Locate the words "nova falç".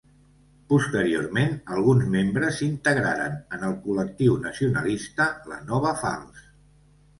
5.71-6.45